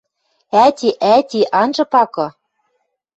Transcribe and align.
—Ӓти, 0.65 0.89
ӓти, 1.15 1.41
анжы 1.61 1.85
пакы 1.91 2.27